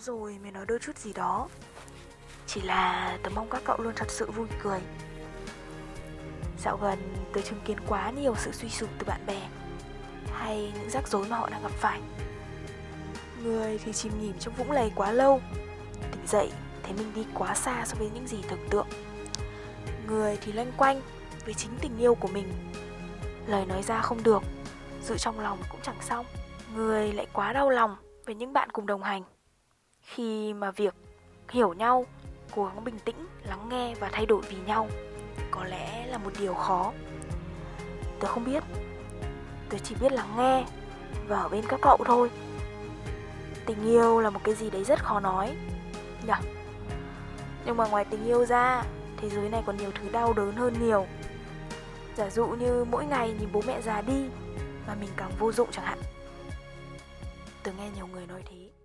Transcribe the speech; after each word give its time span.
rồi 0.00 0.38
mới 0.42 0.50
nói 0.50 0.66
đôi 0.66 0.78
chút 0.78 0.98
gì 0.98 1.12
đó. 1.12 1.48
Chỉ 2.46 2.60
là 2.60 3.18
tớ 3.22 3.30
mong 3.34 3.50
các 3.50 3.62
cậu 3.64 3.76
luôn 3.78 3.92
thật 3.96 4.10
sự 4.10 4.30
vui 4.30 4.46
cười. 4.62 4.80
Dạo 6.58 6.76
gần, 6.76 7.28
tớ 7.32 7.40
chứng 7.40 7.60
kiến 7.64 7.76
quá 7.88 8.10
nhiều 8.10 8.34
sự 8.36 8.52
suy 8.52 8.68
sụp 8.68 8.88
từ 8.98 9.06
bạn 9.06 9.26
bè, 9.26 9.48
Hay 10.32 10.72
những 10.74 10.90
rắc 10.90 11.08
rối 11.08 11.26
mà 11.28 11.36
họ 11.36 11.50
đang 11.50 11.62
gặp 11.62 11.72
phải. 11.72 12.00
Người 13.42 13.78
thì 13.78 13.92
chìm 13.92 14.12
nghỉm 14.20 14.38
trong 14.38 14.54
vũng 14.54 14.70
lầy 14.70 14.92
quá 14.94 15.12
lâu, 15.12 15.40
Tỉnh 16.12 16.26
dậy, 16.26 16.52
thấy 16.82 16.92
mình 16.92 17.12
đi 17.14 17.26
quá 17.34 17.54
xa 17.54 17.84
so 17.86 17.96
với 17.98 18.10
những 18.14 18.26
gì 18.26 18.38
tưởng 18.48 18.68
tượng. 18.70 18.86
Người 20.06 20.38
thì 20.40 20.52
loanh 20.52 20.72
quanh 20.76 21.02
với 21.44 21.54
chính 21.54 21.70
tình 21.80 21.98
yêu 21.98 22.14
của 22.14 22.28
mình. 22.28 22.52
Lời 23.46 23.66
nói 23.66 23.82
ra 23.82 24.02
không 24.02 24.22
được, 24.22 24.42
Giữ 25.02 25.18
trong 25.18 25.40
lòng 25.40 25.58
cũng 25.70 25.80
chẳng 25.82 26.02
xong. 26.02 26.26
Người 26.74 27.12
lại 27.12 27.26
quá 27.32 27.52
đau 27.52 27.70
lòng 27.70 27.96
với 28.26 28.34
những 28.34 28.52
bạn 28.52 28.70
cùng 28.70 28.86
đồng 28.86 29.02
hành. 29.02 29.22
Khi 30.06 30.52
mà 30.52 30.70
việc 30.70 30.94
hiểu 31.50 31.72
nhau 31.72 32.06
Cố 32.54 32.64
gắng 32.64 32.84
bình 32.84 32.98
tĩnh, 32.98 33.26
lắng 33.42 33.68
nghe 33.68 33.94
và 33.94 34.08
thay 34.12 34.26
đổi 34.26 34.42
vì 34.48 34.56
nhau 34.66 34.88
Có 35.50 35.64
lẽ 35.64 36.06
là 36.06 36.18
một 36.18 36.30
điều 36.40 36.54
khó. 36.54 36.92
Tớ 38.20 38.28
không 38.28 38.44
biết. 38.44 38.62
Tớ 39.68 39.78
chỉ 39.78 39.94
biết 40.00 40.12
lắng 40.12 40.34
nghe 40.36 40.64
Và 41.28 41.38
ở 41.38 41.48
bên 41.48 41.64
các 41.68 41.80
cậu 41.82 41.98
thôi. 42.04 42.30
Tình 43.66 43.84
yêu 43.84 44.20
là 44.20 44.30
một 44.30 44.40
cái 44.44 44.54
gì 44.54 44.70
đấy 44.70 44.84
rất 44.84 45.04
khó 45.04 45.20
nói 45.20 45.56
Nhỉ? 46.26 46.48
Nhưng 47.64 47.76
mà 47.76 47.86
ngoài 47.86 48.04
tình 48.04 48.24
yêu 48.24 48.44
ra 48.44 48.82
Thế 49.16 49.30
giới 49.30 49.48
này 49.48 49.62
còn 49.66 49.76
nhiều 49.76 49.90
thứ 49.94 50.08
đau 50.12 50.32
đớn 50.32 50.52
hơn 50.56 50.74
nhiều. 50.80 51.06
Giả 52.16 52.30
dụ 52.30 52.46
như 52.46 52.84
mỗi 52.84 53.04
ngày 53.04 53.34
nhìn 53.40 53.48
bố 53.52 53.62
mẹ 53.66 53.80
già 53.80 54.00
đi 54.00 54.28
Mà 54.86 54.94
mình 55.00 55.10
càng 55.16 55.32
vô 55.38 55.52
dụng 55.52 55.68
chẳng 55.72 55.84
hạn. 55.84 55.98
Tớ 57.62 57.72
nghe 57.78 57.90
nhiều 57.96 58.06
người 58.06 58.26
nói 58.26 58.42
thế 58.50 58.75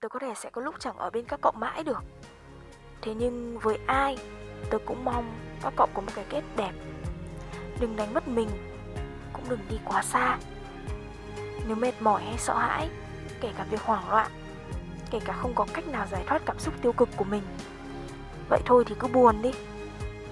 tôi 0.00 0.08
có 0.08 0.18
thể 0.18 0.34
sẽ 0.36 0.50
có 0.50 0.62
lúc 0.62 0.74
chẳng 0.78 0.96
ở 0.96 1.10
bên 1.10 1.24
các 1.24 1.40
cậu 1.42 1.52
mãi 1.52 1.84
được. 1.84 2.04
Thế 3.02 3.14
nhưng 3.14 3.58
với 3.58 3.78
ai 3.86 4.18
tôi 4.70 4.80
cũng 4.86 5.04
mong 5.04 5.32
các 5.62 5.72
cậu 5.76 5.88
có 5.94 6.00
một 6.00 6.12
cái 6.14 6.24
kết 6.28 6.42
đẹp. 6.56 6.72
Đừng 7.80 7.96
đánh 7.96 8.14
mất 8.14 8.28
mình, 8.28 8.48
Cũng 9.32 9.44
đừng 9.48 9.58
đi 9.68 9.78
quá 9.84 10.02
xa. 10.02 10.38
Nếu 11.66 11.76
mệt 11.76 11.92
mỏi 12.00 12.22
hay 12.22 12.38
sợ 12.38 12.58
hãi, 12.58 12.88
Kể 13.40 13.52
cả 13.58 13.66
việc 13.70 13.82
hoảng 13.82 14.10
loạn, 14.10 14.30
Kể 15.10 15.20
cả 15.24 15.32
không 15.32 15.54
có 15.54 15.66
cách 15.74 15.88
nào 15.88 16.06
giải 16.10 16.24
thoát 16.26 16.42
cảm 16.46 16.58
xúc 16.58 16.74
tiêu 16.82 16.92
cực 16.92 17.08
của 17.16 17.24
mình, 17.24 17.42
Vậy 18.48 18.60
thôi 18.64 18.84
thì 18.86 18.94
cứ 18.98 19.08
buồn 19.08 19.42
đi 19.42 19.52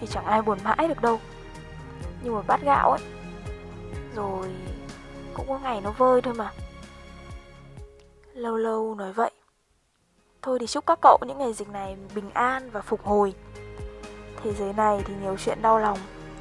Vì 0.00 0.06
chẳng 0.06 0.24
ai 0.24 0.42
buồn 0.42 0.58
mãi 0.64 0.88
được 0.88 1.02
đâu. 1.02 1.20
Như 2.22 2.30
một 2.30 2.46
bát 2.46 2.60
gạo 2.62 2.90
ấy, 2.90 3.00
Rồi 4.14 4.54
cũng 5.34 5.48
có 5.48 5.58
ngày 5.58 5.80
nó 5.80 5.90
vơi 5.90 6.22
thôi 6.22 6.34
mà. 6.34 6.52
Lâu 8.34 8.56
lâu 8.56 8.94
nói 8.94 9.12
vậy. 9.12 9.30
Thôi 10.42 10.58
thì 10.60 10.66
chúc 10.66 10.86
các 10.86 10.98
cậu 11.02 11.18
những 11.26 11.38
ngày 11.38 11.52
dịch 11.52 11.68
này 11.68 11.96
bình 12.14 12.30
an 12.30 12.70
và 12.70 12.80
phục 12.80 13.04
hồi. 13.04 13.34
Thế 14.42 14.52
giới 14.52 14.72
này 14.72 15.02
thì 15.04 15.14
nhiều 15.22 15.36
chuyện 15.36 15.62
đau 15.62 15.78
lòng 15.78 15.98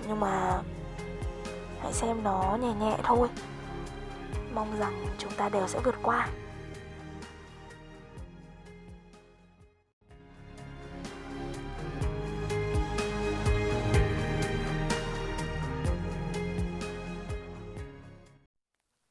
Nhưng 0.07 0.19
mà 0.19 0.61
Hãy 1.81 1.93
xem 1.93 2.23
nó 2.23 2.57
nhẹ 2.61 2.73
nhẹ 2.73 2.97
thôi. 3.03 3.29
Mong 4.53 4.79
rằng 4.79 5.05
chúng 5.17 5.31
ta 5.37 5.49
đều 5.49 5.67
sẽ 5.67 5.79
vượt 5.83 5.95
qua. 6.03 6.29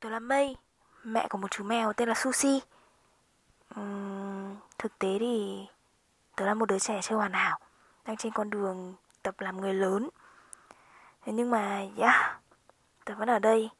Tôi 0.00 0.12
là 0.12 0.18
Mây, 0.18 0.56
mẹ 1.04 1.26
của 1.30 1.38
một 1.38 1.50
chú 1.50 1.64
mèo 1.64 1.92
tên 1.92 2.08
là 2.08 2.14
Sushi. 2.14 2.60
Uhm, 3.80 4.19
thực 4.80 4.98
tế 4.98 5.16
thì 5.20 5.66
tớ 6.36 6.46
là 6.46 6.54
một 6.54 6.66
đứa 6.66 6.78
trẻ 6.78 7.00
chưa 7.02 7.16
hoàn 7.16 7.32
hảo, 7.32 7.58
đang 8.04 8.16
trên 8.16 8.32
con 8.32 8.50
đường 8.50 8.94
tập 9.22 9.40
làm 9.40 9.60
người 9.60 9.74
lớn. 9.74 10.08
Thế 11.24 11.32
nhưng 11.32 11.50
mà, 11.50 11.86
yeah, 11.96 12.40
tớ 13.04 13.14
vẫn 13.14 13.30
ở 13.30 13.38
đây 13.38 13.70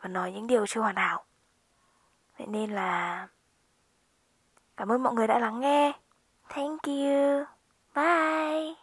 và 0.00 0.08
nói 0.08 0.32
những 0.32 0.46
điều 0.46 0.66
chưa 0.66 0.80
hoàn 0.80 0.96
hảo. 0.96 1.24
Vậy 2.38 2.46
nên 2.46 2.70
là 2.70 3.28
cảm 4.76 4.92
ơn 4.92 5.02
mọi 5.02 5.14
người 5.14 5.26
đã 5.26 5.38
lắng 5.38 5.60
nghe. 5.60 5.92
Thank 6.48 6.82
you. 6.82 7.44
Bye. 7.94 8.79